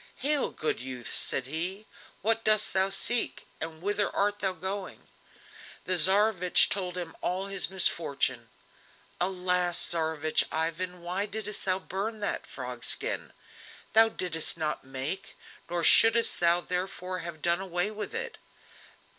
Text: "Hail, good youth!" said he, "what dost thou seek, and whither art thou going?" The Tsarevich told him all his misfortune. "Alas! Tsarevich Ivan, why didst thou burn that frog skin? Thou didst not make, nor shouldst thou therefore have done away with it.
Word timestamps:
"Hail, 0.15 0.49
good 0.49 0.79
youth!" 0.79 1.13
said 1.15 1.45
he, 1.45 1.85
"what 2.23 2.43
dost 2.43 2.73
thou 2.73 2.89
seek, 2.89 3.45
and 3.61 3.83
whither 3.83 4.09
art 4.15 4.39
thou 4.39 4.51
going?" 4.53 5.07
The 5.83 5.95
Tsarevich 5.95 6.69
told 6.69 6.97
him 6.97 7.15
all 7.21 7.45
his 7.45 7.69
misfortune. 7.69 8.49
"Alas! 9.19 9.77
Tsarevich 9.77 10.43
Ivan, 10.51 11.01
why 11.03 11.27
didst 11.27 11.65
thou 11.65 11.77
burn 11.77 12.19
that 12.21 12.47
frog 12.47 12.83
skin? 12.83 13.31
Thou 13.93 14.09
didst 14.09 14.57
not 14.57 14.83
make, 14.83 15.37
nor 15.69 15.83
shouldst 15.83 16.39
thou 16.39 16.61
therefore 16.61 17.19
have 17.19 17.43
done 17.43 17.61
away 17.61 17.91
with 17.91 18.15
it. 18.15 18.39